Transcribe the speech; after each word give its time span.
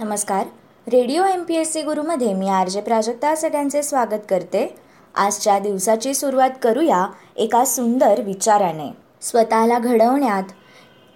नमस्कार. 0.00 0.46
Radio 0.86 1.24
M 1.24 1.42
P 1.44 1.54
S 1.54 1.72
C 1.72 1.82
गुरुमध्ये 1.82 2.32
मी 2.34 2.48
R 2.48 2.68
J 2.68 2.80
Prajakta 2.80 3.34
सगळ्यांचे 3.34 3.82
स्वागत 3.82 4.22
करते. 4.28 4.74
आजच्या 5.14 5.58
दिवसाची 5.58 6.14
सुरुवात 6.14 6.50
करूया 6.62 7.04
एका 7.36 7.64
सुंदर 7.64 8.20
विचाराने. 8.20 8.88
स्वतःला 9.22 9.78
घडवण्यात 9.78 10.52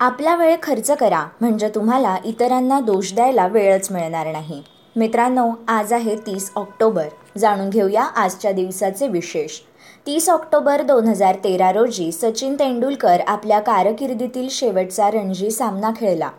आपला 0.00 0.36
वेळ 0.36 0.56
खर्च 0.62 0.90
करा 0.90 1.24
म्हणजे 1.40 1.68
तुम्हाला 1.68 2.16
इतरांना 2.24 2.80
दोष 2.80 3.14
द्यायला 3.14 3.46
वेळच 3.46 3.90
मिळणार 3.92 4.32
नाही. 4.32 4.62
मित्रांनो 4.96 5.50
आज 5.68 5.92
आहे 5.92 6.16
तीस 6.16 6.52
ऑक्टोबर. 6.56 7.08
जाणून 7.38 7.70
घेऊया 7.70 8.02
आजच्या 8.02 8.52
दिवसाचे 8.52 9.08
विशेष. 9.08 9.58
तीस 10.06 10.30
ऑक्टोबर 10.30 10.82
दोन 10.82 11.08
हजार 11.08 11.34
तेरा 11.34 11.72
रोजी 11.72 12.12
सचिन 12.12 12.54
तेंडुलकर 12.54 13.20
आपल्या 13.26 13.60
कारकिर्दीतील 13.60 14.48
शेवटचा 14.50 15.10
रणजी 15.10 15.50
सामना 15.50 15.90
खेळला. 15.96 16.30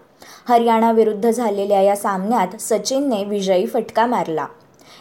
हरियाणाविरुद्ध 0.50 1.32
झालेल्या 1.32 1.82
या 1.82 1.96
सामन्यात 1.96 2.62
सचिनने 2.62 3.24
विजयी 3.24 3.66
फटका 3.66 4.06
मारला. 4.06 4.46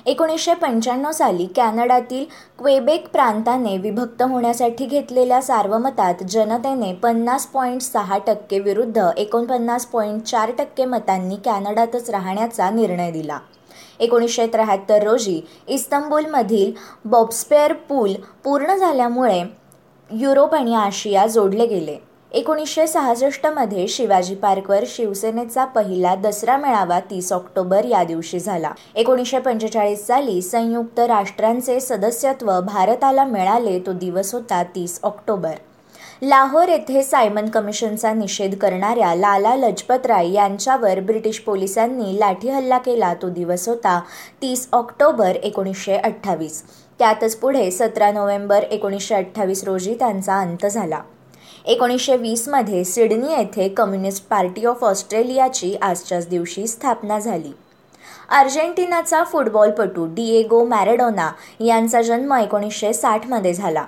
एकोणीसशे 0.06 0.54
पंच्याण्णव 0.54 1.10
साली 1.10 1.46
कॅनडातील 1.46 2.24
क्वेबेक 2.58 3.08
प्रांताने 3.08 3.76
विभक्त 3.76 4.22
होण्यासाठी 4.22 4.86
घेतलेल्या 4.86 5.42
सार्वमतात 5.42 6.14
जनतेने 6.28 6.92
पन्नास 6.94 7.46
पॉईंट 7.46 7.82
सहा 7.82 8.18
टक्के 8.18 8.58
विरुद्ध 8.58 9.10
एकोणपन्नास 9.16 9.86
पॉईंट 9.86 10.22
चार 10.22 10.50
टक्के 10.58 10.84
मतांनी 10.84 11.36
कॅनडातच 11.36 12.10
राहण्याचा 12.10 12.70
निर्णय 12.70 13.10
दिला. 13.10 13.38
एकोणीसशे 14.00 14.46
त्र्याहत्तर 14.46 15.02
रोजी 15.02 15.40
इस्तंबुलमधील 15.68 16.72
बॉब्स्पेअर 17.04 17.72
पूल 17.72 18.12
पूर्ण 18.44 18.74
झाल्यामुळे 18.74 19.42
युरोप 20.10 20.54
आणि 20.54 20.74
आशिया 20.74 21.26
जोडले 21.26 21.66
गेले. 21.66 21.96
एकोणीसशे 22.34 22.86
सहासष्टमध्ये 22.86 23.86
शिवाजी 23.88 24.34
पार्कवर 24.34 24.84
शिवसेनेचा 24.86 25.64
पहिला 25.64 26.14
दसरा 26.14 26.56
मेळावा 26.56 26.98
तीस 27.00 27.32
ऑक्टोबर 27.32 27.84
या 27.84 28.02
दिवशी 28.04 28.40
झाला. 28.40 28.70
एकोणीसशे 28.94 29.38
पंचेचाळीस 29.38 30.06
साली 30.06 30.40
संयुक्त 30.42 30.98
राष्ट्रांचे 31.00 31.78
सदस्यत्व 31.80 32.50
भारताला 32.60 33.24
मिळाले 33.24 33.78
तो 33.78 33.92
दिवस 33.92 34.34
होता 34.34 34.62
तीस 34.74 34.98
ऑक्टोबर. 35.02 35.54
लाहोर 36.22 36.68
येथे 36.68 37.02
सायमन 37.02 37.48
कमिशनचा 37.48 38.12
निषेध 38.12 38.54
करणाऱ्या 38.54 39.14
लाला 39.14 39.54
लजपत 39.56 40.06
राय 40.06 40.32
यांच्यावर 40.32 41.00
ब्रिटिश 41.00 41.40
पोलिसांनी 41.40 42.18
लाठी 42.20 42.48
हल्ला 42.48 42.78
केला 42.78 43.14
तो 43.14 43.28
दिवस 43.28 43.68
होता 43.68 44.00
तीस 44.42 44.68
ऑक्टोबर 44.72 45.36
एकोणीसशे 45.36 45.96
अठ्ठावीस. 45.96 46.62
त्यातच 46.98 47.36
पुढे 47.36 47.70
सतरा 47.70 48.12
नोव्हेंबर 48.12 48.62
एकोणीसशे 48.62 49.14
अठ्ठावीस 49.14 49.64
रोजी 49.64 49.94
त्यांचा 49.94 50.40
अंत 50.40 50.66
झाला. 50.66 51.00
एकोणीसशे 51.66 52.16
वीसमध्ये 52.16 52.84
सिडनी 52.84 53.32
येथे 53.32 53.68
कम्युनिस्ट 53.68 54.28
पार्टी 54.28 54.64
ऑफ 54.64 54.84
ऑस्ट्रेलियाची 54.84 55.74
आजच्याच 55.82 56.28
दिवशी 56.28 56.66
स्थापना 56.66 57.18
झाली. 57.18 57.52
अर्जेंटिनाचा 58.30 59.22
फुटबॉलपटू 59.24 60.06
डिएगो 60.06 60.64
मॅरेडोना 60.64 61.30
यांचा 61.60 62.02
जन्म 62.02 62.32
एकोणीसशे 62.32 62.92
साठमध्ये 62.92 63.54
झाला. 63.54 63.84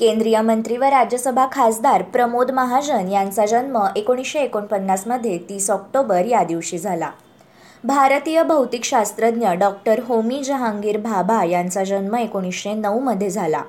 केंद्रीय 0.00 0.40
मंत्री 0.40 0.76
व 0.76 0.84
राज्यसभा 0.84 1.46
खासदार 1.52 2.02
प्रमोद 2.02 2.50
महाजन 2.50 3.08
यांचा 3.08 3.46
जन्म 3.46 3.78
एकोणीसशे 3.96 4.38
एकोणपन्नासमध्ये 4.38 5.38
तीस 5.38 5.70
ऑक्टोबर 5.70 6.24
या 6.24 6.44
दिवशी 6.44 6.78
झाला. 6.78 7.10
भारतीय 7.84 8.42
भौतिकशास्त्रज्ञ 8.42 9.48
डॉक्टर 9.48 10.00
होमी 10.06 10.42
जहांगीर 10.42 10.98
भाभा 10.98 11.44
यांचा 11.44 11.84
जन्म 11.84 12.14
एकोणीसशे 12.14 12.72
नऊमध्ये 12.72 13.30
झाला. 13.30 13.62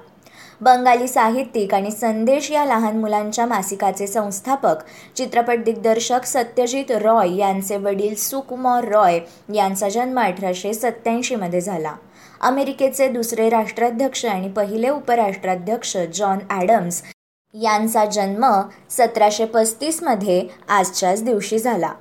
बंगाली 0.62 1.08
साहित्यिक 1.08 1.74
आणि 1.74 1.92
संदेश 1.92 2.50
या 2.52 2.66
लहान 2.66 2.98
मुलांच्या 2.98 3.46
मासिकाचे 3.46 4.08
संस्थापक 4.08 4.84
चित्रपट 5.16 5.64
दिग्दर्शक 5.64 6.26
सत्यजित 6.26 6.92
रॉय 6.92 7.36
यांचे 7.38 7.78
वडील 7.78 8.14
सुकुमार 8.16 8.88
रॉय 8.88 9.20
यांचा 9.54 9.90
जन्म 9.90 10.20
अठराशे 10.20 10.74
सत्त्याऐंशीमध्ये 10.74 11.62
झाला. 11.62 11.94
अमेरिकेचे 12.42 13.08
दुसरे 13.08 13.50
राष्ट्राध्यक्ष 13.50 14.26
आणि 14.26 14.50
पहिले 14.50 14.90
उपराष्ट्राध्यक्ष 14.90 15.98
जॉन 16.14 16.40
ॲडम्स 16.50 17.02
यांचा 17.54 18.06
जन्म 18.06 18.46
सतराशे 18.90 19.46
पस्तीसमध्ये 19.46 20.48
आजच्याच 20.70 21.24
दिवशी 21.24 21.60
झाला. 21.60 21.92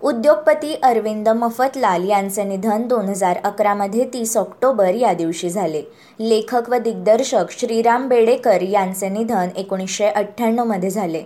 उद्योगपती 0.00 0.74
अरविंद 0.82 1.28
मफतलाल 1.28 2.08
यांचे 2.08 2.44
निधन 2.44 2.86
दोन 2.88 3.08
हजार 3.08 3.38
अकरामध्ये 3.44 4.04
तीस 4.04 4.36
ऑक्टोबर 4.36 4.94
या 4.94 5.12
दिवशी 5.12 5.50
झाले. 5.50 5.82
लेखक 6.20 6.70
व 6.70 6.74
दिग्दर्शक 6.74 7.50
श्रीराम 7.50 8.08
बेडेकर 8.08 8.62
यांचे 8.62 9.08
निधन 9.08 9.48
एकोणीसशे 9.56 10.08
अठ्ठ्याण्णवमध्ये 10.08 10.90
झाले. 10.90 11.22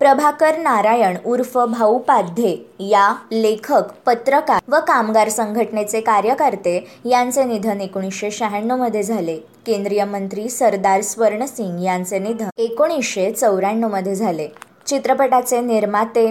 प्रभाकर 0.00 0.58
नारायण 0.58 1.16
उर्फ 1.24 1.56
भाऊ 1.58 1.98
पाध्ये 1.98 2.56
या 2.80 3.14
लेखक 3.32 3.92
पत्रकार 4.06 4.60
व 4.68 4.76
कामगार 4.80 5.28
संघटनेचे 5.28 6.00
कार्यकर्ते 6.00 6.76
यांचे 7.04 7.44
निधन 7.44 7.80
एकोणीसशे 7.80 8.30
शहाण्णवमध्ये 8.30 9.02
झाले. 9.02 9.36
केंद्रीय 9.66 10.04
मंत्री 10.04 10.48
सरदार 10.48 11.00
स्वर्णसिंग 11.00 11.82
यांचे 11.84 12.18
निधन 12.18 12.48
एकोणीसशे 12.58 13.30
चौऱ्याण्णवमध्ये 13.30 14.14
झाले. 14.14 14.48
चित्रपटाचे 14.86 15.60
निर्माते 15.60 16.26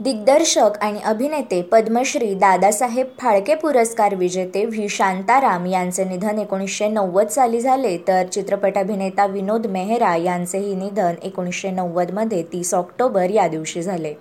दिग्दर्शक 0.00 0.76
आणि 0.80 0.98
अभिनेते 1.04 1.60
पद्मश्री 1.62 2.34
दादासाहेब 2.34 3.06
फाळके 3.18 3.54
पुरस्कार 3.54 4.14
विजेते 4.14 4.64
व्ही. 4.64 4.88
शांताराम 4.88 5.66
यांचे 5.66 6.04
निधन 6.04 6.38
एकोणीसशे 6.38 6.88
नव्वद 6.88 7.28
साली 7.28 7.60
झाले. 7.60 7.96
तर 8.08 8.26
चित्रपट 8.32 8.78
अभिनेता 8.78 9.26
विनोद 9.26 9.66
मेहरा 9.66 10.14
यांचेही 10.16 10.74
निधन 10.74 11.14
एकोणीसशे 11.22 11.70
नव्वदमध्ये 11.70 12.42
तीस 12.42 12.74
ऑक्टोबर 12.74 13.30
या 13.30 13.48
दिवशी 13.48 13.82
झाले. 13.82 14.14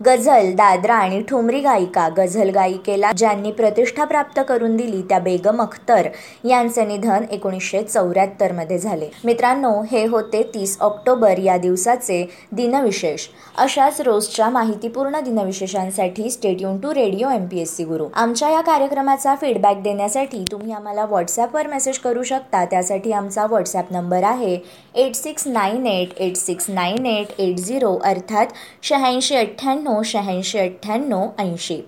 गझल 0.00 0.50
दादरा 0.54 0.94
आणि 0.94 1.20
ठुमरी 1.28 1.60
गायिका 1.60 2.08
गझल 2.16 2.48
गायिकेला 2.54 3.10
ज्यांनी 3.16 3.50
प्रतिष्ठा 3.52 4.04
प्राप्त 4.04 4.40
करून 4.48 4.76
दिली 4.76 5.02
त्या 5.08 5.18
बेगम 5.18 5.60
अख्तर 5.62 6.08
यांचे 6.44 6.84
निधन 6.84 7.24
एकोणीसशे 7.30 7.82
चौऱ्याहत्तरमध्ये 7.82 8.78
झाले. 8.78 9.08
मित्रांनो 9.24 9.70
हे 9.90 10.04
होते 10.06 10.42
तीस 10.54 10.76
ऑक्टोबर 10.80 11.38
या 11.38 11.56
दिवसाचे 11.56 12.24
दिनविशेष. 12.52 13.26
अशाच 13.58 14.00
रोजच्या 14.00 14.48
माहितीपूर्ण 14.50 15.20
दिनविशेषांसाठी 15.24 16.30
stay tuned 16.30 16.78
to 16.78 16.94
radio 16.94 17.30
M 17.30 17.46
P 17.46 17.60
S 17.60 17.76
C 17.76 17.84
Guru 17.84 18.08
आमच्या 18.14 18.50
या 18.50 18.60
कार्यक्रमाचा 18.60 19.34
फीडबॅक 19.40 19.82
देण्यासाठी 19.82 20.44
तुम्ही 20.50 20.72
आम्हाला 20.72 21.04
व्हॉट्सॲपवर 21.04 21.66
मेसेज 21.66 21.98
करू 21.98 22.22
शकता. 22.22 22.64
त्यासाठी 22.64 23.12
आमचा 23.12 23.46
व्हॉट्सॲप 23.46 23.92
नंबर 23.92 24.24
आहे 24.24 24.58
eight 24.94 25.14
six 25.14 25.46
nine 25.46 25.86
eight 25.86 26.18
eight 26.18 26.36
six 26.36 26.70
nine 26.70 27.06
eight 27.06 27.40
eight 27.40 27.56
zero 27.56 27.96
अर्थात 28.04 28.46
शहाऐंशी 28.82 29.36
अठ्ठ्याण्णव 29.36 29.83
अठ्ठ्याण्णव 29.84 30.02
शहाऐंशी 30.02 30.58
अठ्ठ्याण्णव 30.58 31.28
ऐंशी. 31.38 31.80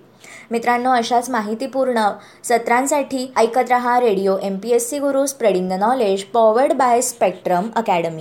मित्रांनो 0.51 0.89
अशाच 0.91 1.29
माहितीपूर्ण 1.29 2.09
सत्रांसाठी 2.43 3.33
ऐकत 3.37 3.69
रहा 3.69 3.99
radio 3.99 4.37
M 4.37 4.57
P 4.57 4.69
S 4.69 4.89
C 4.89 4.99
Guru 4.99 5.25
spreading 5.25 5.69
the 5.69 5.73
knowledge 5.73 6.23
powered 6.23 6.73
by 6.73 7.01
Spectrum 7.01 7.69
Academy 7.75 8.15